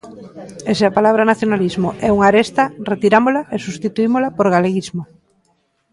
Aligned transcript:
E 0.69 0.71
se 0.77 0.83
a 0.87 0.95
palabra 0.97 1.29
nacionalismo 1.31 1.89
é 2.07 2.09
unha 2.15 2.27
aresta, 2.31 2.63
retirámola 2.91 3.41
e 3.55 3.57
substituímola 3.65 4.29
por 4.37 4.47
galeguismo. 4.55 5.03